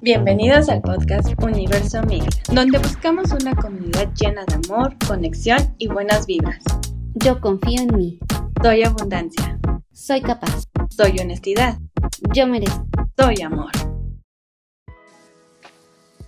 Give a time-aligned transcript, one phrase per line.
[0.00, 6.26] Bienvenidos al podcast Universo Amiga, donde buscamos una comunidad llena de amor, conexión y buenas
[6.26, 6.62] vibras.
[7.14, 8.18] Yo confío en mí.
[8.62, 9.58] Soy abundancia.
[9.92, 10.64] Soy capaz.
[10.88, 11.78] Soy honestidad.
[12.34, 12.86] Yo merezco.
[13.18, 13.70] Soy amor.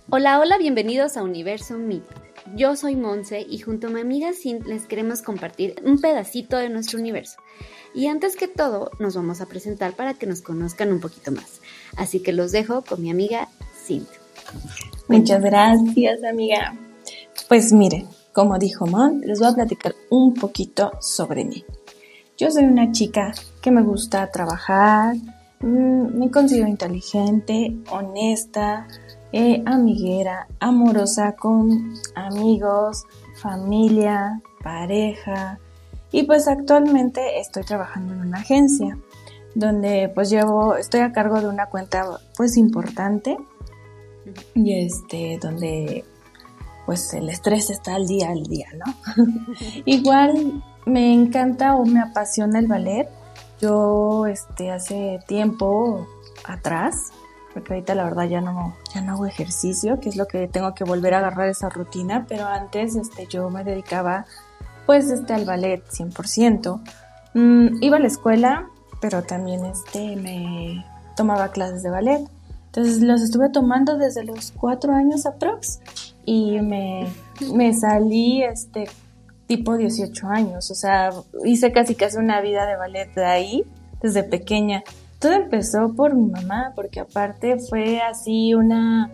[0.09, 2.01] Hola, hola, bienvenidos a Universo Me.
[2.55, 6.69] Yo soy Monse y junto a mi amiga Sin les queremos compartir un pedacito de
[6.69, 7.37] nuestro universo.
[7.93, 11.56] Y antes que todo, nos vamos a presentar para que nos conozcan un poquito más.
[11.97, 13.49] Así que los dejo con mi amiga
[13.85, 14.05] Sin.
[15.07, 16.75] Muchas gracias, amiga.
[17.47, 21.65] Pues miren, como dijo Mon, les voy a platicar un poquito sobre mí.
[22.37, 25.15] Yo soy una chica que me gusta trabajar,
[25.59, 28.87] mm, me considero inteligente, honesta,
[29.31, 33.05] eh, amiguera, amorosa con amigos,
[33.41, 35.59] familia, pareja.
[36.11, 38.97] Y pues actualmente estoy trabajando en una agencia
[39.57, 43.37] donde pues llevo, estoy a cargo de una cuenta pues importante
[44.53, 46.05] y este, donde
[46.85, 49.23] pues el estrés está al día al día, ¿no?
[49.85, 53.09] Igual me encanta o me apasiona el ballet.
[53.59, 56.07] Yo este, hace tiempo
[56.45, 57.11] atrás
[57.53, 60.75] porque ahorita la verdad ya no, ya no hago ejercicio, que es lo que tengo
[60.75, 64.25] que volver a agarrar esa rutina, pero antes este, yo me dedicaba
[64.85, 66.79] pues este, al ballet 100%.
[67.33, 68.69] Mm, iba a la escuela,
[69.01, 72.27] pero también este, me tomaba clases de ballet.
[72.67, 75.79] Entonces los estuve tomando desde los cuatro años aprox
[76.25, 77.07] y me,
[77.53, 78.87] me salí este,
[79.47, 81.11] tipo 18 años, o sea,
[81.45, 83.65] hice casi casi una vida de ballet de ahí,
[84.01, 84.83] desde pequeña.
[85.19, 89.09] Todo empezó por mi mamá, porque aparte fue así una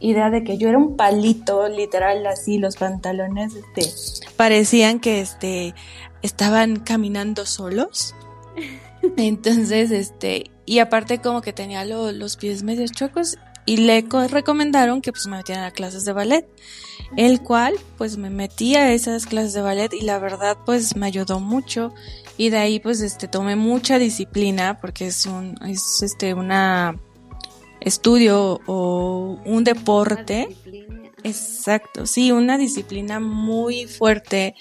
[0.00, 5.74] idea de que yo era un palito, literal, así los pantalones, este, parecían que, este,
[6.22, 8.14] estaban caminando solos.
[9.16, 15.12] Entonces, este, y aparte como que tenía los pies medio chocos y le recomendaron que
[15.12, 16.48] pues me metieran a clases de ballet,
[17.16, 21.06] el cual pues me metí a esas clases de ballet y la verdad pues me
[21.06, 21.92] ayudó mucho
[22.36, 26.96] y de ahí pues este tomé mucha disciplina porque es un es este una
[27.80, 30.48] estudio o un deporte.
[31.24, 34.54] exacto sí una disciplina muy fuerte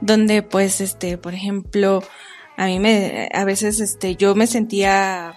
[0.00, 2.02] donde pues este por ejemplo
[2.56, 5.34] a mí me a veces este yo me sentía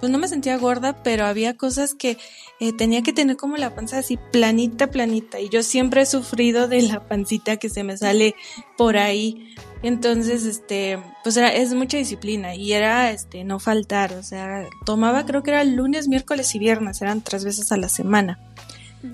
[0.00, 2.18] pues no me sentía gorda pero había cosas que
[2.60, 6.68] eh, tenía que tener como la panza así planita planita y yo siempre he sufrido
[6.68, 8.34] de la pancita que se me sale
[8.76, 14.22] por ahí entonces, este, pues era, es mucha disciplina y era, este, no faltar, o
[14.22, 18.40] sea, tomaba creo que era lunes, miércoles y viernes, eran tres veces a la semana.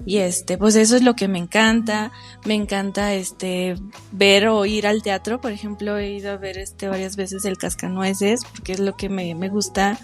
[0.06, 2.10] Y este, pues eso es lo que me encanta,
[2.46, 3.76] me encanta este
[4.12, 7.58] ver o ir al teatro, por ejemplo, he ido a ver este varias veces el
[7.58, 9.98] Cascanueces, porque es lo que me, me gusta.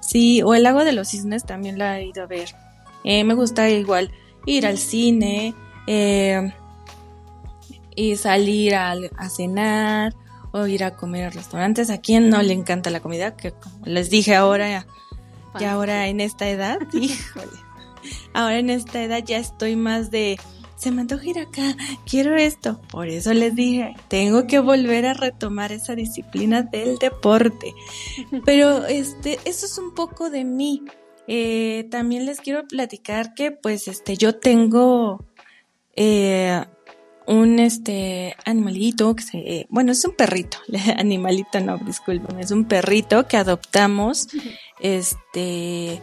[0.00, 2.54] Sí, o el Lago de los Cisnes también la he ido a ver.
[3.04, 4.10] Eh, me gusta igual
[4.46, 5.54] ir al cine,
[5.86, 6.52] eh,
[7.98, 8.94] y salir a,
[9.28, 10.14] cenar
[10.52, 11.90] o ir a comer a restaurantes.
[11.90, 13.36] ¿A quién no le encanta la comida?
[13.36, 14.86] Que como les dije ahora,
[15.58, 17.58] ya ahora en esta edad, híjole,
[18.34, 20.38] ahora en esta edad ya estoy más de,
[20.76, 21.76] se me antoja ir acá,
[22.08, 22.80] quiero esto.
[22.90, 27.74] Por eso les dije, tengo que volver a retomar esa disciplina del deporte.
[28.44, 30.84] Pero este, eso es un poco de mí.
[31.26, 35.26] Eh, también les quiero platicar que pues este, yo tengo
[35.94, 36.64] eh,
[37.26, 40.56] un este animalito que se, bueno, es un perrito,
[40.96, 44.28] animalito no, disculpen, es un perrito que adoptamos
[44.80, 46.00] este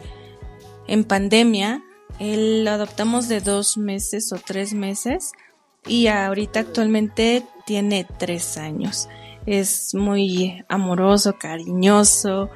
[0.86, 1.82] en pandemia.
[2.18, 5.32] Él lo adoptamos de dos meses o tres meses
[5.86, 9.08] y ahorita actualmente tiene tres años.
[9.46, 12.50] Es muy amoroso, cariñoso,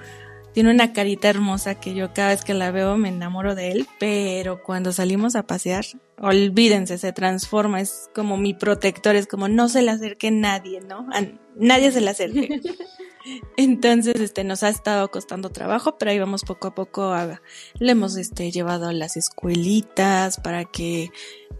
[0.53, 3.87] tiene una carita hermosa que yo cada vez que la veo me enamoro de él,
[4.01, 5.85] pero cuando salimos a pasear,
[6.19, 11.07] olvídense, se transforma, es como mi protector, es como no se le acerque nadie, ¿no?
[11.55, 12.61] Nadie se le acerque.
[13.57, 17.13] Entonces, este, nos ha estado costando trabajo, pero ahí vamos poco a poco.
[17.13, 17.41] A,
[17.79, 21.11] le hemos, este, llevado a las escuelitas para que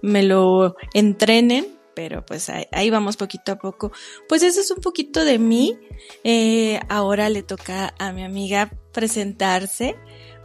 [0.03, 3.93] me lo entrenen pero pues ahí, vamos poquito a poco.
[4.27, 5.79] Pues eso es un poquito de mí.
[6.25, 9.97] Eh, ahora le toca a mi amiga presentarse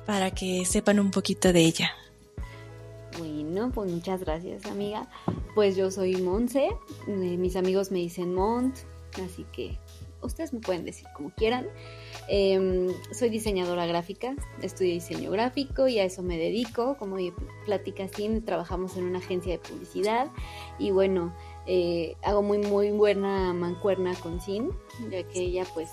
[0.06, 1.92] para que sepan un poquito de ella.
[3.18, 5.10] Bueno, pues muchas gracias amiga.
[5.54, 6.68] Pues yo soy Monse,
[7.08, 8.76] eh, mis amigos me dicen Mont,
[9.24, 9.80] así que
[10.26, 11.68] ustedes me pueden decir como quieran.
[12.28, 16.98] Em, soy diseñadora gráfica, estudio diseño gráfico y a eso me dedico.
[16.98, 17.18] Como
[17.66, 20.28] platica Sim, trabajamos en una agencia de publicidad
[20.80, 21.36] y bueno,
[21.68, 24.72] eh, hago muy muy buena mancuerna con Sim,
[25.10, 25.90] ya que ella pues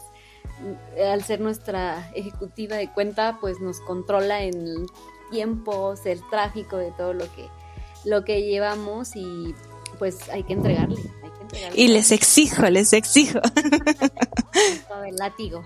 [1.02, 4.86] al ser nuestra ejecutiva de cuenta pues nos controla en
[5.30, 7.48] tiempos, el tráfico de todo lo que,
[8.04, 9.54] lo que llevamos y
[9.98, 11.00] pues hay que entregarle.
[11.74, 13.40] Y les exijo, les exijo.
[14.88, 15.62] Todo el látigo.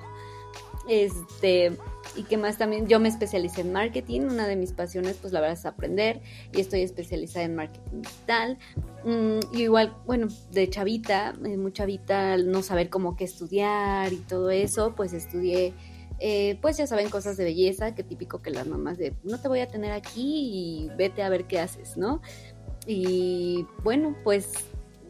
[0.89, 1.77] Este,
[2.17, 5.41] y que más también, yo me especialicé en marketing, una de mis pasiones pues la
[5.41, 6.21] verdad es aprender
[6.53, 8.59] y estoy especializada en marketing digital.
[9.05, 14.17] Mm, y igual, bueno, de chavita, eh, muy chavita, no saber cómo qué estudiar y
[14.17, 15.75] todo eso, pues estudié,
[16.21, 19.49] eh, pues ya saben, cosas de belleza, que típico que las mamás de, no te
[19.49, 22.23] voy a tener aquí y vete a ver qué haces, ¿no?
[22.87, 24.53] Y bueno, pues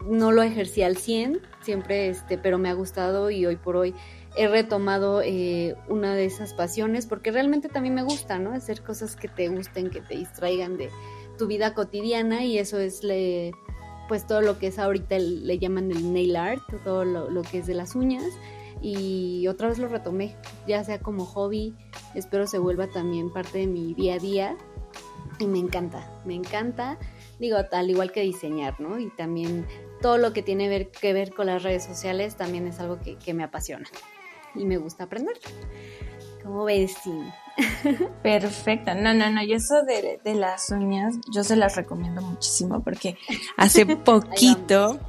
[0.05, 3.95] no lo ejercí al 100, siempre, este, pero me ha gustado y hoy por hoy
[4.37, 8.53] he retomado eh, una de esas pasiones porque realmente también me gusta, ¿no?
[8.53, 10.91] Hacer cosas que te gusten, que te distraigan de
[11.39, 13.01] tu vida cotidiana y eso es
[14.09, 17.59] pues todo lo que es ahorita le llaman el nail art, todo lo, lo, que
[17.59, 18.25] es de las uñas
[18.81, 21.75] y otra vez lo retomé, ya sea como hobby,
[22.15, 24.57] espero se vuelva también parte de mi día a día
[25.39, 26.99] y me encanta, me encanta,
[27.39, 28.99] digo, al igual que diseñar, ¿no?
[28.99, 29.67] Y también
[30.07, 33.17] todo lo que tiene ver, que ver con las redes sociales también es algo que,
[33.17, 33.89] que me apasiona
[34.55, 35.35] y me gusta aprender.
[36.45, 36.95] ¿Cómo ves,
[38.23, 38.95] Perfecto.
[38.95, 39.43] No, no, no.
[39.43, 43.19] Y eso de, de, las uñas, yo se las recomiendo muchísimo porque
[43.57, 45.01] hace poquito,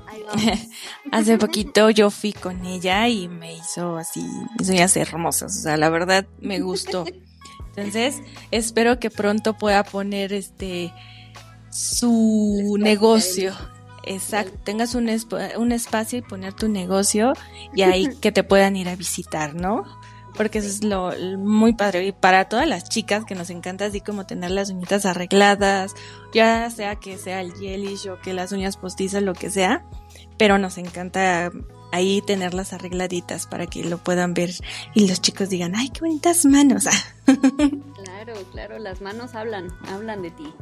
[1.11, 4.25] hace poquito yo fui con ella y me hizo así,
[4.57, 5.57] mis uñas hermosas.
[5.57, 7.05] O sea, la verdad me gustó.
[7.75, 8.19] Entonces,
[8.49, 10.91] espero que pronto pueda poner este
[11.69, 13.53] su negocio.
[14.07, 15.09] Exacto, tengas un,
[15.57, 17.33] un espacio y poner tu negocio
[17.73, 19.83] y ahí que te puedan ir a visitar, ¿no?
[20.37, 22.05] Porque eso es lo muy padre.
[22.05, 25.93] Y para todas las chicas que nos encanta así como tener las uñitas arregladas,
[26.33, 29.83] ya sea que sea el gelish o que las uñas postizas, lo que sea,
[30.37, 31.51] pero nos encanta
[31.91, 34.51] ahí tenerlas arregladitas para que lo puedan ver
[34.93, 36.85] y los chicos digan, ay, qué bonitas manos.
[37.25, 40.53] claro, claro, las manos hablan, hablan de ti.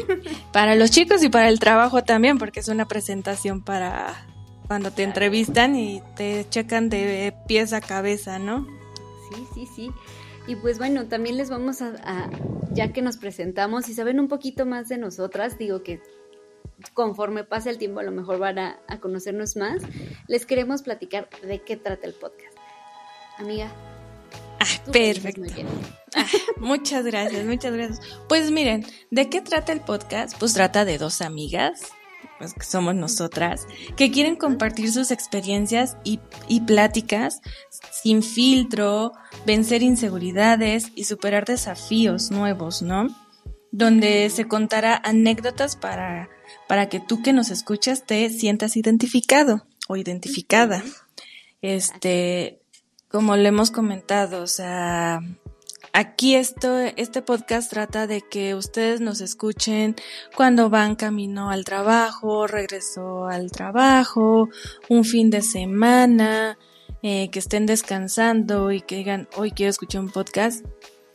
[0.52, 4.26] para los chicos y para el trabajo también, porque es una presentación para
[4.66, 8.66] cuando te entrevistan y te checan de pies a cabeza, ¿no?
[9.34, 9.90] Sí, sí, sí.
[10.46, 12.30] Y pues bueno, también les vamos a, a,
[12.72, 16.00] ya que nos presentamos y saben un poquito más de nosotras, digo que
[16.92, 19.82] conforme pase el tiempo a lo mejor van a, conocernos más,
[20.28, 22.56] les queremos platicar de qué trata el podcast.
[23.38, 23.72] Amiga.
[24.60, 25.42] Ah, perfecto.
[26.14, 26.26] Ah,
[26.58, 28.00] muchas gracias, muchas gracias.
[28.28, 30.38] Pues miren, ¿de qué trata el podcast?
[30.38, 31.92] Pues trata de dos amigas,
[32.38, 33.66] pues que somos nosotras,
[33.96, 37.40] que quieren compartir sus experiencias y, y pláticas
[37.90, 39.12] sin filtro,
[39.46, 43.08] vencer inseguridades y superar desafíos nuevos, ¿no?
[43.70, 46.28] Donde se contará anécdotas para
[46.66, 50.82] para que tú que nos escuchas te sientas identificado o identificada.
[51.62, 52.60] Este,
[53.08, 55.20] como le hemos comentado, o sea,
[55.94, 59.94] aquí esto, este podcast trata de que ustedes nos escuchen
[60.36, 64.48] cuando van camino al trabajo, regreso al trabajo,
[64.88, 66.58] un fin de semana,
[67.02, 70.66] eh, que estén descansando y que digan, hoy quiero escuchar un podcast,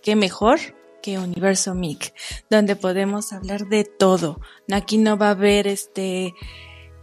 [0.01, 0.59] qué mejor
[1.03, 2.13] que Universo MIC,
[2.49, 4.39] donde podemos hablar de todo.
[4.71, 6.33] Aquí no va a haber este,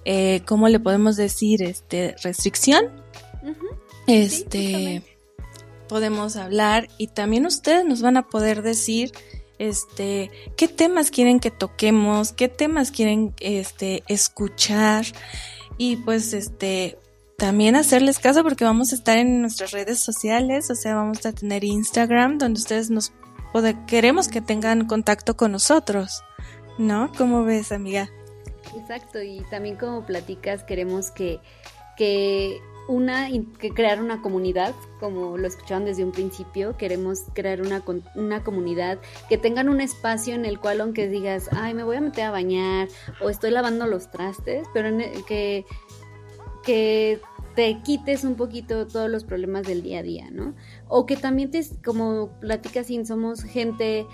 [0.06, 1.62] eh, ¿cómo le podemos decir?
[1.62, 3.04] Este, restricción.
[4.06, 5.02] Este,
[5.88, 9.12] podemos hablar y también ustedes nos van a poder decir,
[9.58, 15.06] este, qué temas quieren que toquemos, qué temas quieren, este, escuchar
[15.78, 16.98] y pues, este,
[17.36, 21.32] también hacerles caso porque vamos a estar en nuestras redes sociales, o sea, vamos a
[21.32, 23.12] tener Instagram donde ustedes nos
[23.86, 26.22] queremos que tengan contacto con nosotros,
[26.78, 27.10] ¿no?
[27.16, 28.10] ¿Cómo ves, amiga?
[28.76, 31.40] Exacto, y también como platicas, queremos que,
[31.96, 33.28] que una
[33.58, 37.82] que crear una comunidad, como lo escucharon desde un principio, queremos crear una,
[38.14, 42.00] una comunidad que tengan un espacio en el cual aunque digas, ay, me voy a
[42.00, 42.88] meter a bañar
[43.20, 45.64] o estoy lavando los trastes, pero que,
[46.64, 47.20] que
[47.56, 50.54] te quites un poquito todos los problemas del día a día, ¿no?
[50.88, 54.06] O que también te, como platicas, somos gente,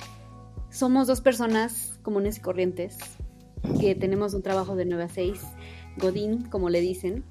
[0.71, 2.99] somos dos personas comunes y corrientes,
[3.81, 5.41] que tenemos un trabajo de 9 a 6,
[5.99, 7.25] Godín, como le dicen,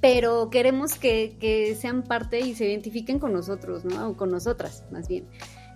[0.00, 4.10] pero queremos que, que sean parte y se identifiquen con nosotros, ¿no?
[4.10, 5.26] O con nosotras, más bien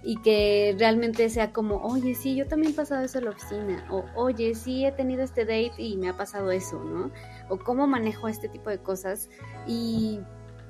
[0.06, 3.84] y que realmente sea como, oye, sí, yo también he pasado eso en la oficina,
[3.90, 7.10] o oye, sí, he tenido este date y me ha pasado eso, ¿no?
[7.48, 9.28] O cómo manejo este tipo de cosas
[9.66, 10.20] y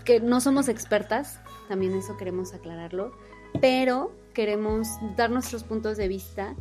[0.07, 1.39] que no somos expertas,
[1.69, 3.13] también eso queremos aclararlo,
[3.61, 4.89] pero queremos
[5.19, 6.57] dar nuestros puntos de vista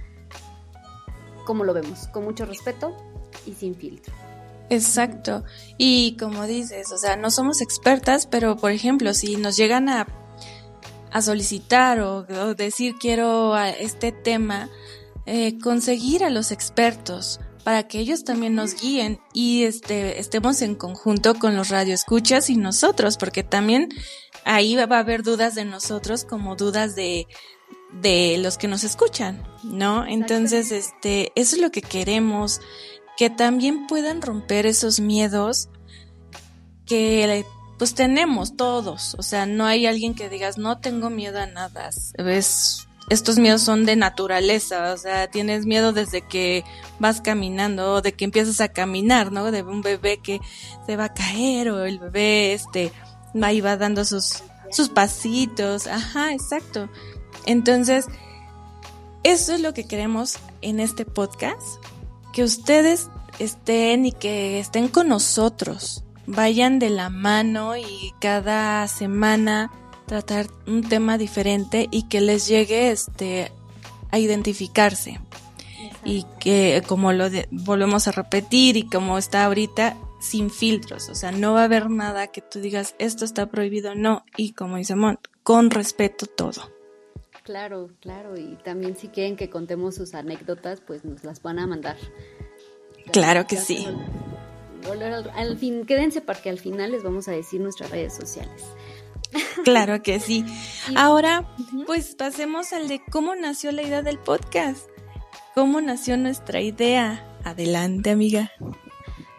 [1.45, 2.93] como lo vemos, con mucho respeto
[3.45, 4.13] y sin filtro.
[4.69, 5.43] Exacto.
[5.77, 10.07] Y como dices, o sea, no somos expertas, pero por ejemplo, si nos llegan a
[11.15, 14.69] a solicitar o, decir quiero a este tema,
[15.25, 20.75] eh, conseguir a los expertos para que ellos también nos guíen y este, estemos en
[20.75, 23.87] conjunto con los radioescuchas y nosotros, porque también
[24.43, 27.27] ahí va a haber dudas de nosotros como dudas de,
[27.93, 30.05] de los que nos escuchan, ¿no?
[30.05, 32.59] Entonces, este, eso es lo que queremos,
[33.17, 35.69] que también puedan romper esos miedos
[36.85, 37.45] que
[37.77, 41.89] pues tenemos todos, o sea, no hay alguien que digas, no tengo miedo a nada,
[41.89, 46.63] es estos miedos son de naturaleza, o sea, tienes miedo desde que
[46.99, 49.51] vas caminando, o de que empiezas a caminar, ¿no?
[49.51, 50.41] De un bebé que
[50.87, 52.91] se va a caer, o el bebé, este,
[53.41, 56.89] ahí va dando sus, sus pasitos, ajá, exacto.
[57.45, 58.07] Entonces,
[59.23, 61.61] eso es lo que queremos en este podcast,
[62.35, 69.71] que ustedes estén y que estén con nosotros, vayan de la mano y cada semana
[70.05, 73.53] tratar un tema diferente y que les llegue este
[74.11, 75.21] a identificarse.
[76.03, 81.31] Y que como lo volvemos a repetir y como está ahorita sin filtros, o sea,
[81.31, 84.95] no va a haber nada que tú digas esto está prohibido, no, y como dice
[84.95, 86.74] Mon, con respeto todo.
[87.45, 91.67] Claro, claro, y también si quieren que contemos sus anécdotas, pues nos las van a
[91.67, 91.95] mandar.
[93.13, 93.85] Claro que sí.
[95.35, 98.63] al, fin, quédense porque al final les vamos a decir nuestras redes sociales.
[99.63, 100.45] Claro que sí.
[100.95, 101.45] Ahora,
[101.85, 104.87] pues pasemos al de cómo nació la idea del podcast.
[105.53, 107.25] ¿Cómo nació nuestra idea?
[107.43, 108.51] Adelante, amiga.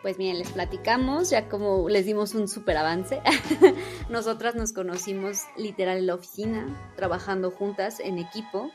[0.03, 3.21] Pues miren, les platicamos, ya como les dimos un súper avance.
[4.09, 8.71] Nosotras nos conocimos literal en la oficina, trabajando juntas en equipo,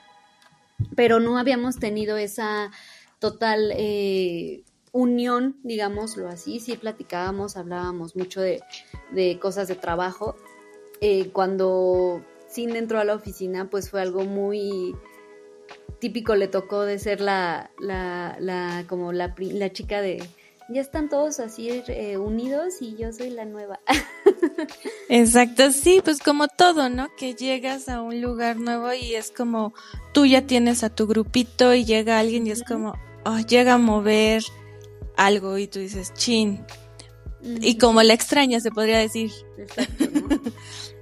[0.96, 2.72] pero no habíamos tenido esa
[3.20, 6.60] total eh, unión, digámoslo así.
[6.60, 8.62] Sí platicábamos, hablábamos mucho de,
[9.12, 10.36] de cosas de trabajo,
[11.02, 14.96] eh, cuando Sin entró a la oficina, pues fue algo muy
[16.00, 20.22] típico, le tocó de ser la, la, la como la, la chica de,
[20.74, 23.80] ya están todos así eh, unidos y yo soy la nueva.
[25.10, 27.10] Exacto, sí, pues como todo, ¿no?
[27.18, 29.74] Que llegas a un lugar nuevo y es como
[30.14, 32.94] tú ya tienes a tu grupito y llega alguien y es como,
[33.26, 34.44] oh, llega a mover
[35.18, 36.66] algo y tú dices, chin.
[37.44, 39.32] Y como la extraña, se podría decir.
[39.58, 40.30] Exacto, ¿no?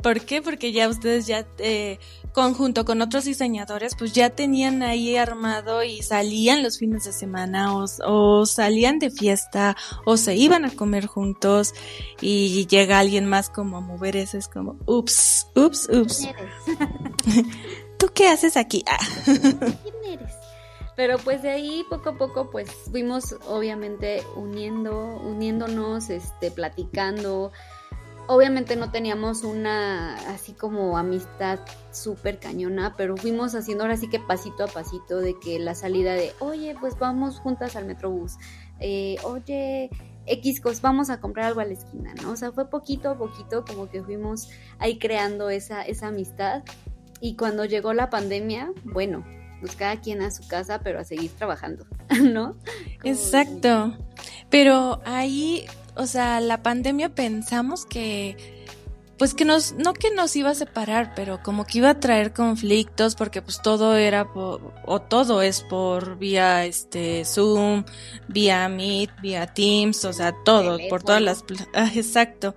[0.01, 0.41] ¿Por qué?
[0.41, 2.00] Porque ya ustedes ya, eh,
[2.34, 7.75] conjunto con otros diseñadores, pues ya tenían ahí armado y salían los fines de semana
[7.75, 9.75] o, salían de fiesta
[10.06, 11.74] o se iban a comer juntos
[12.22, 16.27] y llega alguien más como a mover eso, es como, ups, ups, ups.
[17.98, 18.84] ¿Tú qué haces aquí?
[18.88, 18.98] Ah.
[19.25, 20.34] ¿Quién eres?
[20.96, 27.51] Pero pues de ahí poco a poco pues fuimos obviamente uniendo, uniéndonos, este, platicando,
[28.29, 31.59] obviamente no teníamos una así como amistad
[31.91, 36.13] súper cañona, pero fuimos haciendo ahora sí que pasito a pasito de que la salida
[36.13, 38.38] de, oye, pues vamos juntas al Metrobús,
[38.79, 39.89] eh, oye,
[40.27, 42.29] X cos, vamos a comprar algo a la esquina, ¿no?
[42.29, 46.62] O sea, fue poquito a poquito como que fuimos ahí creando esa, esa amistad.
[47.21, 49.25] Y cuando llegó la pandemia, bueno,
[49.59, 51.88] pues cada quien a su casa, pero a seguir trabajando,
[52.21, 52.55] ¿no?
[53.03, 53.98] Exacto.
[54.51, 55.65] Pero ahí
[55.96, 58.65] o sea, la pandemia pensamos que,
[59.17, 62.34] pues que nos, no que nos iba a separar, pero como que iba a traer
[62.34, 67.84] conflictos porque pues todo era por, o todo es por vía este Zoom,
[68.27, 71.43] vía Meet, vía Teams, o sea, todo, por todas las,
[71.74, 72.55] ah, exacto.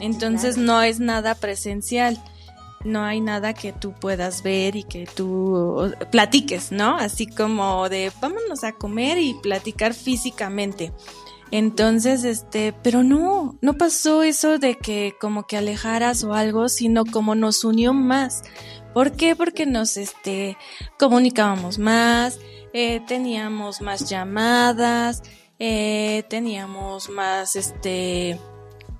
[0.00, 2.22] Entonces no es nada presencial.
[2.84, 6.96] No hay nada que tú puedas ver y que tú platiques, ¿no?
[6.96, 10.92] Así como de vámonos a comer y platicar físicamente.
[11.50, 17.04] Entonces, este, pero no, no pasó eso de que como que alejaras o algo, sino
[17.04, 18.42] como nos unió más.
[18.92, 19.36] ¿Por qué?
[19.36, 20.56] Porque nos, este,
[20.98, 22.38] comunicábamos más,
[22.72, 25.22] eh, teníamos más llamadas,
[25.58, 28.38] eh, teníamos más, este,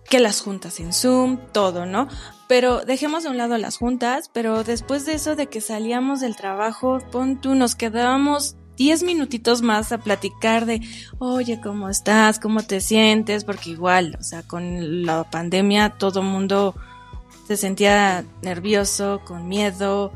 [0.08, 2.08] que las juntas en Zoom, todo, ¿no?
[2.48, 6.34] Pero dejemos de un lado las juntas, pero después de eso de que salíamos del
[6.34, 10.80] trabajo, pon tú, nos quedábamos 10 minutitos más a platicar de,
[11.18, 12.38] oye, ¿cómo estás?
[12.38, 13.44] ¿Cómo te sientes?
[13.44, 16.76] Porque igual, o sea, con la pandemia todo mundo
[17.48, 20.12] se sentía nervioso, con miedo,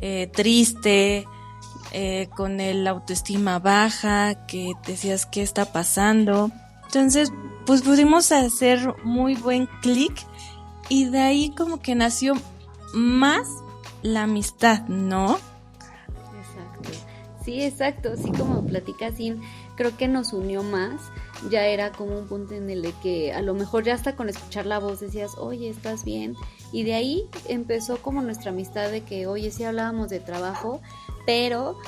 [0.00, 1.26] eh, triste,
[1.92, 6.52] eh, con el autoestima baja, que decías qué está pasando.
[6.84, 7.32] Entonces,
[7.64, 10.14] pues pudimos hacer muy buen clic
[10.88, 12.34] y de ahí como que nació
[12.94, 13.48] más
[14.02, 15.38] la amistad, ¿no?
[17.46, 19.40] Sí, exacto, así como platica sin,
[19.76, 21.00] creo que nos unió más,
[21.48, 24.66] ya era como un punto en el que a lo mejor ya hasta con escuchar
[24.66, 26.34] la voz decías, oye, estás bien,
[26.72, 30.80] y de ahí empezó como nuestra amistad de que, oye, sí hablábamos de trabajo,
[31.24, 31.78] pero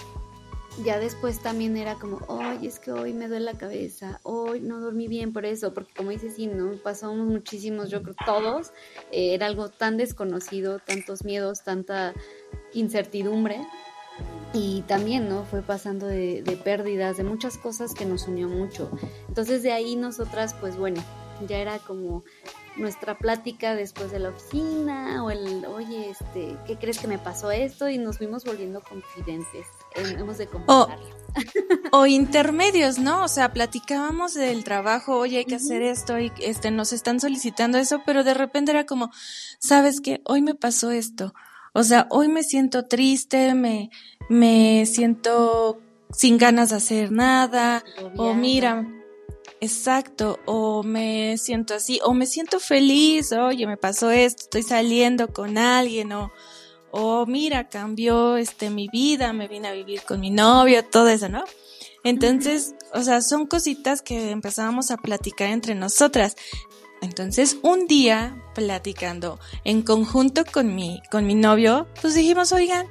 [0.84, 4.78] ya después también era como, oye, es que hoy me duele la cabeza, hoy no
[4.78, 6.70] dormí bien por eso, porque como dices, sí, ¿no?
[6.84, 8.68] Pasamos muchísimos, yo creo todos,
[9.10, 12.14] eh, era algo tan desconocido, tantos miedos, tanta
[12.74, 13.60] incertidumbre.
[14.52, 15.44] Y también, ¿no?
[15.44, 18.90] Fue pasando de, de pérdidas, de muchas cosas que nos unió mucho.
[19.28, 21.02] Entonces de ahí nosotras, pues bueno,
[21.46, 22.24] ya era como
[22.76, 27.50] nuestra plática después de la oficina o el, oye, este, ¿qué crees que me pasó
[27.50, 27.88] esto?
[27.88, 29.66] Y nos fuimos volviendo confidentes.
[29.96, 30.48] Hemos de
[31.92, 33.24] o, intermedios, ¿no?
[33.24, 37.78] O sea, platicábamos del trabajo, oye, hay que hacer esto y este, nos están solicitando
[37.78, 39.10] eso, pero de repente era como,
[39.58, 40.20] ¿sabes qué?
[40.24, 41.34] Hoy me pasó esto.
[41.78, 43.90] O sea, hoy me siento triste, me,
[44.28, 45.78] me siento
[46.10, 47.84] sin ganas de hacer nada,
[48.16, 48.84] o mira,
[49.60, 55.28] Exacto, o me siento así, o me siento feliz, oye, me pasó esto, estoy saliendo
[55.28, 56.32] con alguien, o,
[56.90, 61.28] o mira, cambió este mi vida, me vine a vivir con mi novio, todo eso,
[61.28, 61.44] ¿no?
[62.04, 66.36] Entonces, o sea, son cositas que empezábamos a platicar entre nosotras.
[67.00, 72.86] Entonces, un día, platicando en conjunto con mi, con mi novio, pues dijimos, oigan,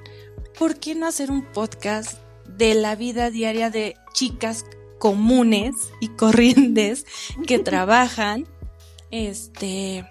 [0.58, 4.66] ¿por qué no hacer un podcast de la vida diaria de chicas
[4.98, 7.06] comunes y corrientes
[7.46, 8.48] que trabajan,
[9.12, 10.06] este,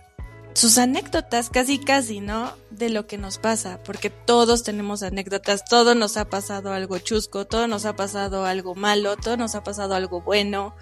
[0.57, 2.51] sus anécdotas casi casi, ¿no?
[2.71, 7.47] De lo que nos pasa, porque todos tenemos anécdotas, todo nos ha pasado algo chusco,
[7.47, 10.75] todo nos ha pasado algo malo, todo nos ha pasado algo bueno.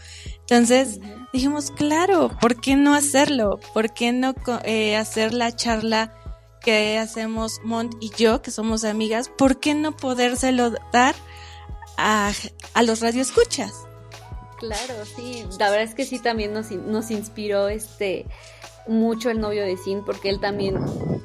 [0.43, 1.01] Entonces
[1.33, 3.59] dijimos, claro, ¿por qué no hacerlo?
[3.73, 6.15] ¿Por qué no eh, hacer la charla
[6.61, 9.29] que hacemos Mont y yo, que somos amigas?
[9.29, 11.17] ¿Por qué no podérselo dar
[11.97, 12.31] a,
[12.75, 13.73] a los radioescuchas?
[14.61, 18.27] Claro, sí, la verdad es que sí también nos, nos inspiró este
[18.87, 20.77] mucho el novio de Sin porque él también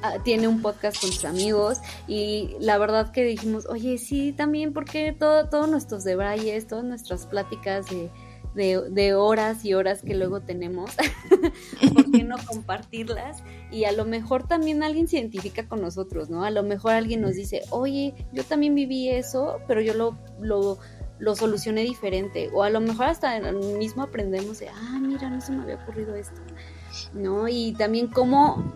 [0.01, 4.73] ah, tiene un podcast con sus amigos y la verdad que dijimos, oye, sí, también
[4.73, 8.09] porque todo, todos nuestros debrayes, todas nuestras pláticas de,
[8.55, 10.91] de, horas y horas que luego tenemos,
[11.93, 13.43] ¿por qué no compartirlas?
[13.71, 16.43] Y a lo mejor también alguien se identifica con nosotros, ¿no?
[16.43, 20.17] A lo mejor alguien nos dice, oye, yo también viví eso, pero yo lo...
[20.41, 20.77] lo
[21.19, 22.49] lo solucioné diferente.
[22.53, 26.15] O a lo mejor hasta mismo aprendemos de, ah, mira, no se me había ocurrido
[26.15, 26.41] esto.
[27.13, 27.47] ¿No?
[27.47, 28.73] Y también cómo,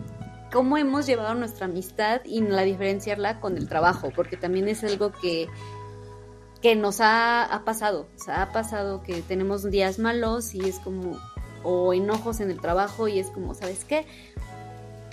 [0.52, 5.12] cómo hemos llevado nuestra amistad y la diferenciarla con el trabajo, porque también es algo
[5.12, 5.48] que,
[6.62, 8.06] que nos ha, ha pasado.
[8.26, 11.18] O ha pasado que tenemos días malos y es como,
[11.62, 14.06] o enojos en el trabajo y es como, ¿sabes qué?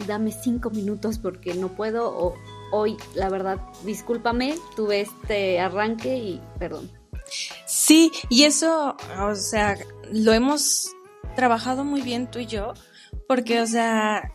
[0.07, 2.35] Dame cinco minutos porque no puedo o
[2.71, 6.89] hoy, la verdad, discúlpame, tuve este arranque y perdón.
[7.65, 9.77] Sí, y eso, o sea,
[10.11, 10.91] lo hemos
[11.35, 12.73] trabajado muy bien tú y yo,
[13.31, 14.29] porque, o sea,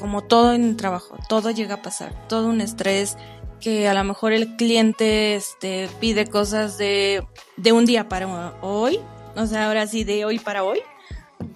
[0.00, 3.16] como todo en trabajo, todo llega a pasar, todo un estrés
[3.60, 7.24] que a lo mejor el cliente este, pide cosas de,
[7.56, 8.98] de un día para hoy,
[9.36, 10.80] o sea, ahora sí, de hoy para hoy.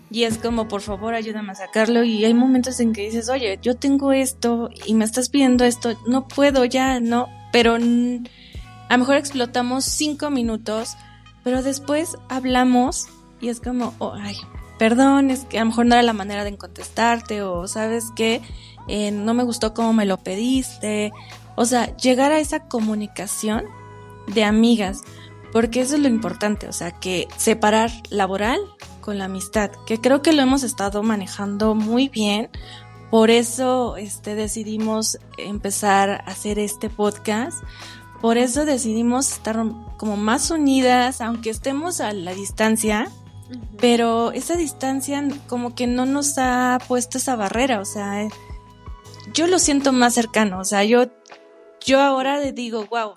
[0.09, 2.05] Y es como, por favor, ayúdame a sacarlo.
[2.05, 5.99] Y hay momentos en que dices, oye, yo tengo esto y me estás pidiendo esto,
[6.07, 7.27] no puedo ya, no.
[7.51, 10.97] Pero a lo mejor explotamos cinco minutos,
[11.43, 13.07] pero después hablamos
[13.41, 14.37] y es como, oh, ay,
[14.79, 18.41] perdón, es que a lo mejor no era la manera de contestarte o sabes que
[18.89, 21.13] eh, no me gustó cómo me lo pediste.
[21.55, 23.65] O sea, llegar a esa comunicación
[24.27, 25.03] de amigas,
[25.53, 28.59] porque eso es lo importante, o sea, que separar laboral
[29.01, 32.49] con la amistad, que creo que lo hemos estado manejando muy bien.
[33.11, 37.63] Por eso este, decidimos empezar a hacer este podcast,
[38.23, 39.63] por eso decidimos estar
[39.99, 43.11] como más unidas, aunque estemos a la distancia,
[43.79, 48.29] pero esa distancia como que no nos ha puesto esa barrera, o sea,
[49.35, 51.07] yo lo siento más cercano, o sea, yo,
[51.85, 53.17] yo ahora le digo, wow,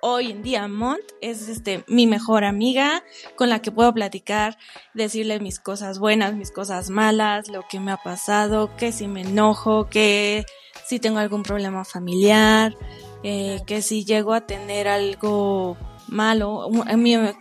[0.00, 3.02] hoy en día Mont es este mi mejor amiga
[3.34, 4.56] con la que puedo platicar,
[4.94, 9.22] decirle mis cosas buenas, mis cosas malas, lo que me ha pasado, que si me
[9.22, 10.44] enojo, que
[10.84, 12.76] si tengo algún problema familiar,
[13.22, 15.76] eh, que si llego a tener algo
[16.08, 16.70] malo,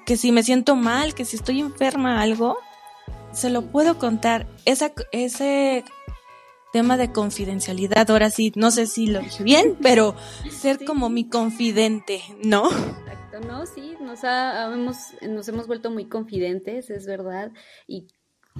[0.05, 2.57] que si me siento mal, que si estoy enferma, algo,
[3.31, 4.47] se lo puedo contar.
[4.65, 5.83] Esa, ese
[6.71, 10.15] tema de confidencialidad, ahora sí, no sé si lo dije bien, pero
[10.51, 12.69] ser como mi confidente, ¿no?
[12.69, 17.51] Exacto, no, sí, nos, ha, hemos, nos hemos vuelto muy confidentes, es verdad,
[17.87, 18.07] y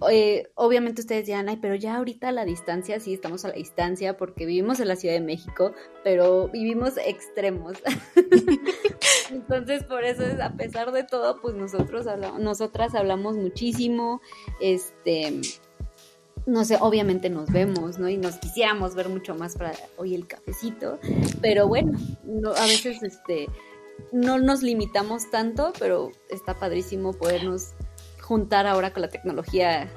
[0.09, 3.55] eh, obviamente ustedes dirán, ay, pero ya ahorita a la distancia, sí, estamos a la
[3.55, 5.71] distancia porque vivimos en la Ciudad de México,
[6.03, 7.77] pero vivimos extremos.
[9.31, 14.21] Entonces, por eso, a pesar de todo, pues nosotros hablamos, nosotras hablamos muchísimo,
[14.59, 15.41] este,
[16.45, 18.09] no sé, obviamente nos vemos, ¿no?
[18.09, 20.99] Y nos quisiéramos ver mucho más para hoy el cafecito,
[21.41, 21.97] pero bueno,
[22.57, 23.47] a veces, este,
[24.11, 27.73] no nos limitamos tanto, pero está padrísimo podernos
[28.25, 29.87] juntar ahora con la tecnología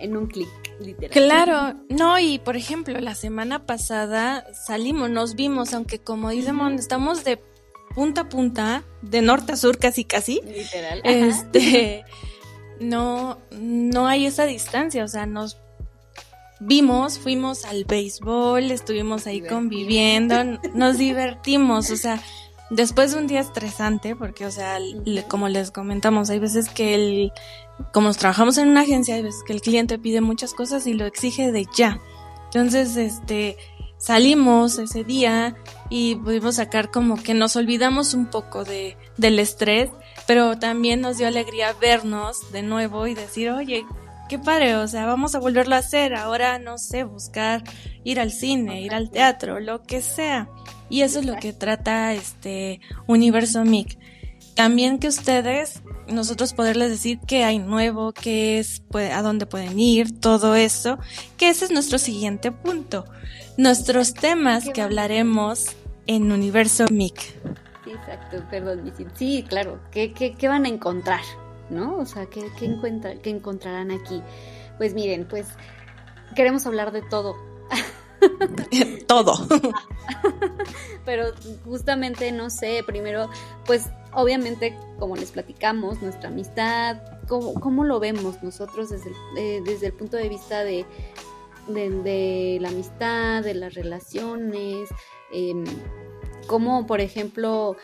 [0.00, 0.48] en un clic,
[0.80, 1.10] literal.
[1.10, 6.74] Claro, no, y por ejemplo, la semana pasada salimos, nos vimos, aunque como dice Mon,
[6.74, 7.38] estamos de
[7.94, 10.40] punta a punta, de norte a sur casi casi.
[10.46, 11.02] Literal.
[11.04, 12.04] Este,
[12.80, 15.58] no, no hay esa distancia, o sea, nos
[16.60, 22.22] vimos, fuimos al béisbol, estuvimos ahí conviviendo, nos divertimos, o sea,
[22.70, 24.78] después de un día estresante, porque, o sea,
[25.28, 27.32] como les comentamos, hay veces que el,
[27.92, 31.06] como trabajamos en una agencia, hay veces que el cliente pide muchas cosas y lo
[31.06, 32.00] exige de ya.
[32.46, 33.56] Entonces, este,
[33.98, 35.56] salimos ese día
[35.90, 39.90] y pudimos sacar como que nos olvidamos un poco de, del estrés,
[40.26, 43.84] pero también nos dio alegría vernos de nuevo y decir, oye,
[44.28, 47.64] qué padre, o sea, vamos a volverlo a hacer, ahora no sé, buscar
[48.04, 50.48] ir al cine, ir al teatro, lo que sea.
[50.90, 53.98] Y eso es lo que trata este Universo MIC.
[54.54, 60.18] También que ustedes, nosotros poderles decir qué hay nuevo, qué es, a dónde pueden ir,
[60.18, 60.98] todo eso,
[61.36, 63.04] que ese es nuestro siguiente punto.
[63.56, 67.14] Nuestros temas que hablaremos en Universo MIC.
[67.86, 71.20] Exacto, perdón, Sí, claro, ¿qué, qué, qué van a encontrar?
[71.70, 71.96] ¿No?
[71.98, 74.22] O sea, ¿qué, qué, encuentra, qué encontrarán aquí?
[74.78, 75.46] Pues miren, pues
[76.34, 77.36] queremos hablar de todo.
[79.06, 79.34] todo.
[81.04, 81.32] Pero
[81.64, 83.30] justamente, no sé, primero,
[83.66, 89.86] pues obviamente, como les platicamos, nuestra amistad, cómo, lo vemos nosotros desde el, eh, desde
[89.86, 90.84] el punto de vista de,
[91.68, 94.88] de, la amistad, de las relaciones,
[95.32, 95.54] eh,
[96.46, 97.76] cómo, por ejemplo,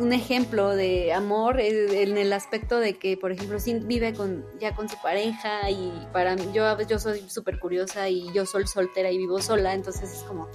[0.00, 4.74] un ejemplo de amor en el aspecto de que, por ejemplo, Sin vive con, ya
[4.74, 9.10] con su pareja y para mí, yo, yo soy súper curiosa y yo soy soltera
[9.10, 10.48] y vivo sola, entonces es como,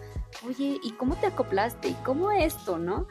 [0.48, 1.90] oye, ¿y cómo te acoplaste?
[1.90, 3.08] ¿Y cómo esto, no?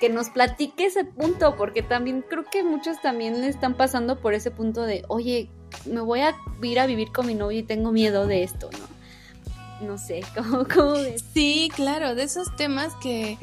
[0.00, 4.50] Que nos platique ese punto, porque también creo que muchos también están pasando por ese
[4.50, 5.50] punto de, oye,
[5.84, 9.86] me voy a ir a vivir con mi novio y tengo miedo de esto, ¿no?
[9.86, 11.22] No sé, ¿cómo, cómo ves?
[11.34, 13.36] Sí, claro, de esos temas que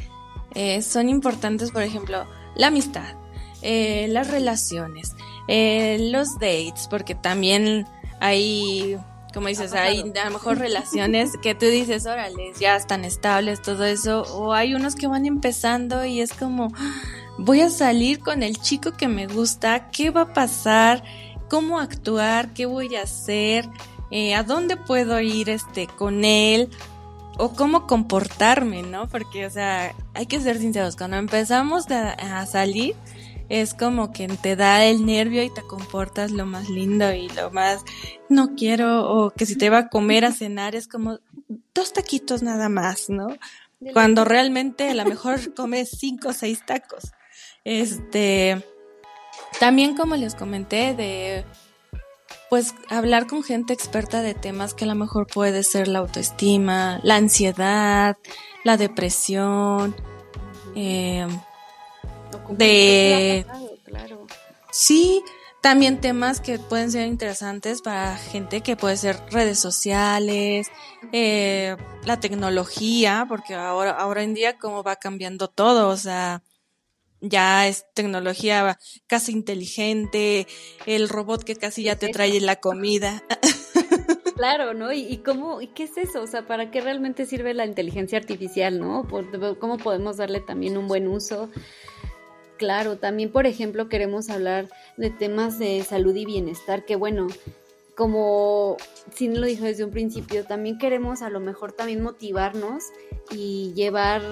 [0.53, 3.15] eh, son importantes, por ejemplo, la amistad,
[3.61, 5.15] eh, las relaciones,
[5.47, 7.87] eh, los dates, porque también
[8.19, 8.97] hay,
[9.33, 13.85] como dices, hay a lo mejor relaciones que tú dices, órale, ya están estables, todo
[13.85, 16.73] eso, o hay unos que van empezando y es como,
[17.37, 21.03] voy a salir con el chico que me gusta, ¿qué va a pasar?
[21.49, 22.53] ¿Cómo actuar?
[22.53, 23.69] ¿Qué voy a hacer?
[24.35, 26.69] ¿A dónde puedo ir este, con él?
[27.37, 29.07] O cómo comportarme, ¿no?
[29.07, 32.95] Porque, o sea, hay que ser sinceros, cuando empezamos a, salir,
[33.49, 37.51] es como que te da el nervio y te comportas lo más lindo y lo
[37.51, 37.83] más
[38.29, 41.19] no quiero, o que si te va a comer a cenar es como
[41.73, 43.27] dos taquitos nada más, ¿no?
[43.93, 47.11] Cuando realmente a lo mejor comes cinco o seis tacos.
[47.63, 48.63] Este,
[49.59, 51.45] también como les comenté de
[52.51, 56.99] pues hablar con gente experta de temas que a lo mejor puede ser la autoestima,
[57.01, 58.17] la ansiedad,
[58.65, 59.95] la depresión,
[60.75, 61.25] eh,
[62.49, 63.45] de...
[64.69, 65.23] Sí,
[65.61, 70.67] también temas que pueden ser interesantes para gente que puede ser redes sociales,
[71.13, 76.43] eh, la tecnología, porque ahora, ahora en día como va cambiando todo, o sea,
[77.21, 80.47] ya es tecnología casi inteligente,
[80.85, 83.23] el robot que casi ya te trae la comida.
[84.35, 84.91] Claro, ¿no?
[84.91, 86.23] ¿Y, cómo, y qué es eso?
[86.23, 89.07] O sea, ¿para qué realmente sirve la inteligencia artificial, no?
[89.59, 91.47] ¿Cómo podemos darle también un buen uso?
[92.57, 97.27] Claro, también, por ejemplo, queremos hablar de temas de salud y bienestar, que bueno,
[97.95, 98.77] como
[99.13, 102.85] Sin lo dijo desde un principio, también queremos a lo mejor también motivarnos
[103.29, 104.23] y llevar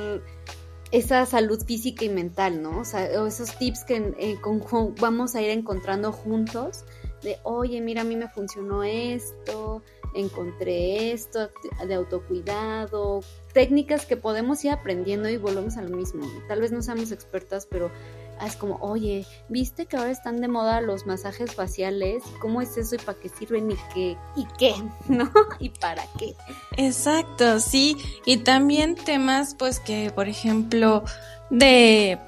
[0.91, 2.79] esa salud física y mental, ¿no?
[2.79, 4.39] O sea, esos tips que eh,
[4.99, 6.83] vamos a ir encontrando juntos
[7.21, 11.49] de, oye, mira, a mí me funcionó esto, encontré esto
[11.85, 13.21] de autocuidado,
[13.53, 16.25] técnicas que podemos ir aprendiendo y volvemos a lo mismo.
[16.47, 17.91] Tal vez no seamos expertas, pero
[18.47, 22.23] es como, oye, ¿viste que ahora están de moda los masajes faciales?
[22.39, 24.17] ¿Cómo es eso y para qué sirven y qué?
[24.35, 24.73] ¿Y qué?
[25.07, 25.29] ¿No?
[25.59, 26.35] ¿Y para qué?
[26.77, 27.97] Exacto, sí.
[28.25, 31.03] Y también temas, pues que, por ejemplo,
[31.49, 32.19] de,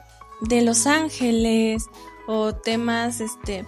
[0.42, 1.86] de Los Ángeles
[2.28, 3.66] o temas, este,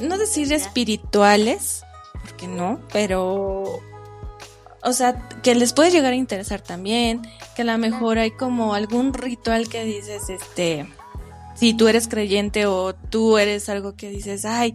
[0.00, 1.84] no decir espirituales,
[2.20, 2.80] ¿por qué no?
[2.92, 3.64] Pero,
[4.82, 7.22] o sea, que les puede llegar a interesar también,
[7.56, 10.86] que a lo mejor hay como algún ritual que dices, este,
[11.54, 14.74] si tú eres creyente o tú eres algo que dices, ay,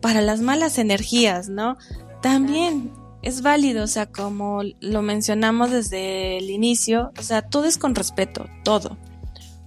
[0.00, 1.76] para las malas energías, ¿no?
[2.22, 7.78] También es válido, o sea, como lo mencionamos desde el inicio, o sea, todo es
[7.78, 8.96] con respeto, todo.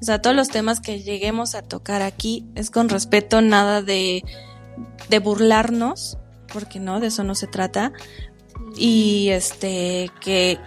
[0.02, 4.24] O sea, todos los temas que lleguemos a tocar aquí es con respeto, nada de,
[5.10, 6.17] de burlarnos,
[6.52, 7.91] porque no, de eso no se trata.
[8.76, 10.58] Y este, que,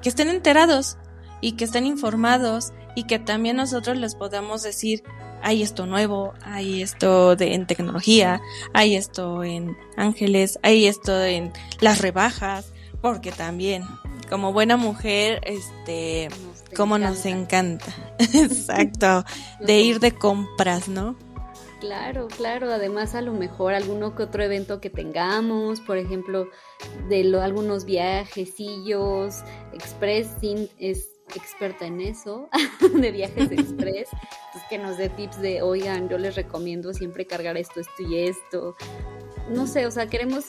[0.00, 0.96] que estén enterados
[1.40, 5.02] y que estén informados y que también nosotros les podamos decir,
[5.42, 8.40] hay esto nuevo, hay esto de, en tecnología,
[8.72, 13.84] hay esto en ángeles, hay esto en las rebajas, porque también,
[14.30, 16.28] como buena mujer, este,
[16.76, 17.86] como nos encanta,
[18.18, 19.24] exacto,
[19.60, 21.16] de ir de compras, ¿no?
[21.82, 22.72] Claro, claro.
[22.72, 26.48] Además, a lo mejor alguno que otro evento que tengamos, por ejemplo,
[27.08, 30.28] de lo, algunos viajecillos, Express
[30.78, 32.48] es experta en eso,
[32.94, 34.08] de viajes express,
[34.52, 38.18] pues que nos dé tips de, oigan, yo les recomiendo siempre cargar esto, esto y
[38.18, 38.76] esto.
[39.48, 40.46] No sé, o sea, queremos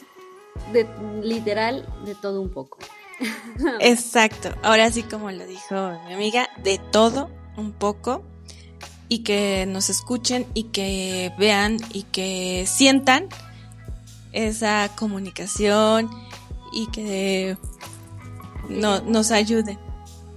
[0.71, 0.87] de,
[1.21, 2.79] literal de todo un poco.
[3.79, 5.75] Exacto, ahora sí como lo dijo
[6.07, 8.23] mi amiga, de todo un poco
[9.07, 13.27] y que nos escuchen y que vean y que sientan
[14.31, 16.09] esa comunicación
[16.71, 17.57] y que
[18.69, 19.77] no, nos ayuden.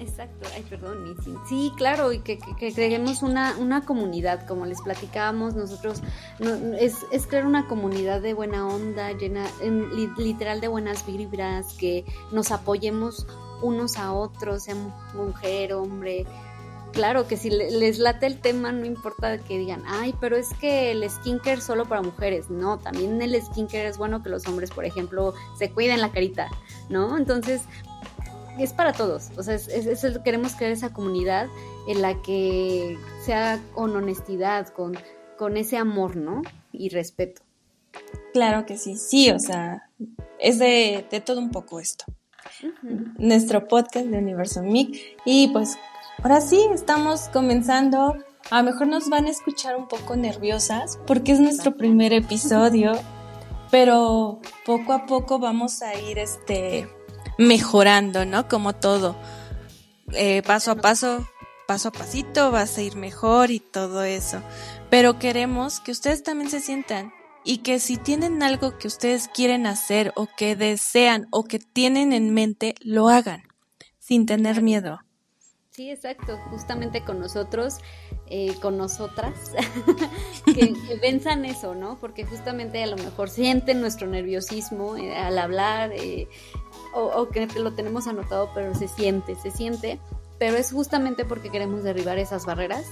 [0.07, 1.17] Exacto, ay, perdón,
[1.49, 6.01] sí, claro, y que, que, creemos una, una comunidad, como les platicábamos, nosotros,
[6.79, 9.47] es, es, crear una comunidad de buena onda, llena,
[10.17, 13.27] literal de buenas vibras, que nos apoyemos
[13.63, 14.77] unos a otros, sea
[15.15, 16.25] mujer, hombre,
[16.97, 20.93] claro que si les late el tema, no importa que digan, ay, pero es que
[20.93, 22.49] el skincare solo para mujeres.
[22.49, 26.49] No, también el skincare es bueno que los hombres, por ejemplo, se cuiden la carita,
[26.89, 27.19] ¿no?
[27.19, 27.63] Entonces,
[28.59, 29.31] es para todos.
[29.37, 31.49] O sea, es, queremos crear esa comunidad
[31.89, 34.97] en la que sea con honestidad, con,
[35.37, 36.43] con ese amor, ¿no?
[36.73, 37.43] Y respeto.
[38.33, 39.89] Claro que sí, sí, o sea,
[40.39, 42.05] es de, todo un poco esto.
[43.19, 45.19] Nuestro podcast de Universo MIC.
[45.25, 45.79] Y pues
[46.23, 48.17] ahora sí, estamos comenzando.
[48.51, 52.93] A lo mejor nos van a escuchar un poco nerviosas porque es nuestro primer episodio,
[53.71, 56.89] pero poco a poco vamos a ir este
[57.39, 58.49] mejorando, ¿no?
[58.49, 59.17] Como todo.
[60.13, 61.27] Eh, paso a paso,
[61.67, 64.43] paso a pasito, vas a ir mejor y todo eso.
[64.91, 67.13] Pero queremos que ustedes también se sientan
[67.45, 72.13] y que si tienen algo que ustedes quieren hacer o que desean o que tienen
[72.13, 73.43] en mente, lo hagan
[73.99, 75.01] sin tener miedo.
[75.77, 77.81] Sí, exacto, justamente con nosotros,
[78.29, 79.53] eh, con nosotras,
[80.47, 81.99] que, venzan eso, ¿no?
[82.01, 86.29] Porque justamente a lo mejor sienten nuestro nerviosismo eh, al hablar, eh,
[86.97, 90.01] o, que lo tenemos anotado, pero se siente, se siente,
[90.39, 92.85] pero es justamente porque queremos derribar esas barreras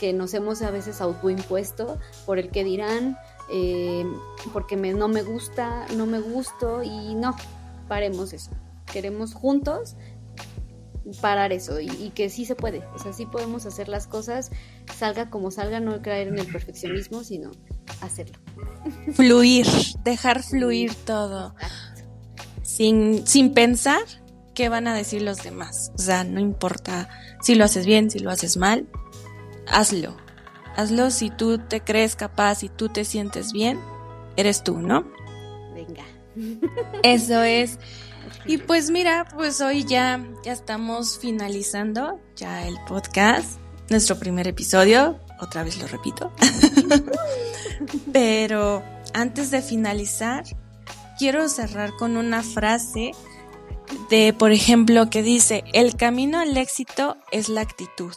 [0.00, 3.16] que nos hemos a veces autoimpuesto por el que dirán,
[3.50, 4.04] eh,
[4.52, 7.36] porque me, no me gusta, no me gusto y no,
[7.88, 8.50] paremos eso.
[8.90, 9.96] Queremos juntos
[11.20, 14.50] parar eso y, y, que sí se puede, o sea, sí podemos hacer las cosas,
[14.96, 17.52] salga como salga, no caer en el perfeccionismo, sino
[18.00, 18.38] hacerlo.
[19.12, 19.66] Fluir,
[20.02, 21.54] dejar fluir todo
[22.66, 24.02] sin, sin pensar
[24.54, 25.92] qué van a decir los demás.
[25.94, 27.08] O sea, no importa
[27.40, 28.86] si lo haces bien, si lo haces mal,
[29.68, 30.16] hazlo.
[30.74, 33.78] Hazlo si tú te crees capaz, si tú te sientes bien,
[34.36, 35.06] eres tú, ¿no?
[35.74, 36.04] Venga.
[37.02, 37.78] Eso es.
[38.44, 45.20] Y pues mira, pues hoy ya, ya estamos finalizando ya el podcast, nuestro primer episodio,
[45.40, 46.32] otra vez lo repito.
[48.12, 48.82] Pero
[49.14, 50.44] antes de finalizar,
[51.18, 53.12] quiero cerrar con una frase
[54.10, 58.14] de, por ejemplo, que dice, el camino al éxito es la actitud.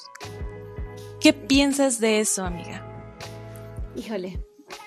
[1.19, 2.85] ¿Qué piensas de eso, amiga?
[3.95, 4.39] Híjole,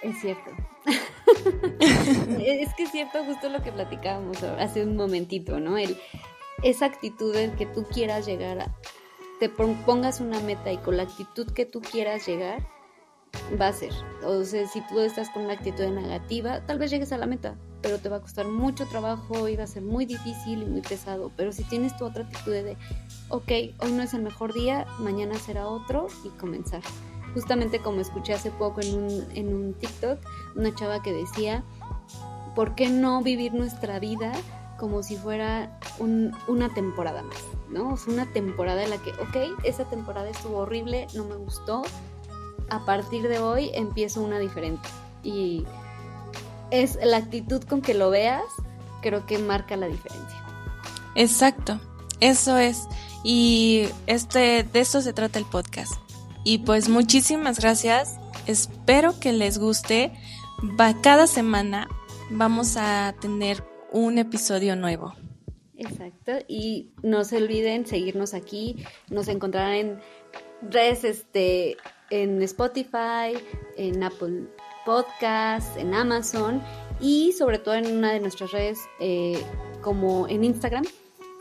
[0.03, 0.51] es cierto.
[1.81, 5.77] es que es cierto justo lo que platicábamos hace un momentito, ¿no?
[5.79, 5.97] El,
[6.63, 8.77] esa actitud en que tú quieras llegar a,
[9.39, 12.67] te pongas una meta y con la actitud que tú quieras llegar,
[13.61, 13.93] va a ser.
[14.45, 17.99] Sea, si tú estás con una actitud negativa, tal vez llegues a la meta, pero
[17.99, 21.31] te va a costar mucho trabajo y va a ser muy difícil y muy pesado.
[21.37, 22.77] Pero si tienes tu otra actitud de,
[23.29, 26.83] ok, hoy no es el mejor día, mañana será otro y comenzar.
[27.35, 30.19] Justamente como escuché hace poco en un, en un TikTok,
[30.55, 31.65] una chava que decía,
[32.55, 34.33] ¿por qué no vivir nuestra vida
[34.79, 35.79] como si fuera
[36.47, 37.39] una temporada más?
[37.71, 37.95] ¿no?
[37.95, 41.83] O una temporada en la que, ok, esa temporada estuvo horrible, no me gustó,
[42.71, 44.89] a partir de hoy empiezo una diferente.
[45.23, 45.65] Y
[46.71, 48.45] es la actitud con que lo veas,
[49.03, 50.43] creo que marca la diferencia.
[51.15, 51.81] Exacto,
[52.21, 52.89] eso es.
[53.25, 55.93] Y este, de eso se trata el podcast.
[56.45, 58.19] Y pues muchísimas gracias.
[58.47, 60.13] Espero que les guste.
[60.79, 61.89] Va, cada semana
[62.31, 65.15] vamos a tener un episodio nuevo.
[65.77, 66.33] Exacto.
[66.49, 68.85] Y no se olviden seguirnos aquí.
[69.09, 70.01] Nos encontrarán en
[70.63, 71.77] redes, este,
[72.13, 73.35] en Spotify,
[73.77, 74.45] en Apple
[74.85, 76.63] Podcasts, en Amazon
[77.01, 79.43] y sobre todo en una de nuestras redes eh,
[79.81, 80.85] como en Instagram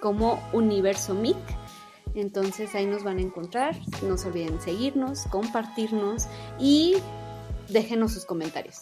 [0.01, 1.37] como Universo MIC.
[2.15, 3.75] Entonces ahí nos van a encontrar.
[4.01, 6.27] No se olviden seguirnos, compartirnos
[6.59, 6.95] y
[7.69, 8.79] déjenos sus comentarios.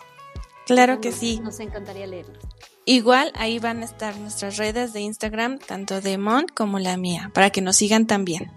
[0.65, 1.39] Claro que sí.
[1.43, 2.37] Nos encantaría leerlos.
[2.85, 7.31] Igual ahí van a estar nuestras redes de Instagram, tanto de Mont como la mía,
[7.33, 8.51] para que nos sigan también.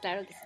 [0.00, 0.45] Claro que sí.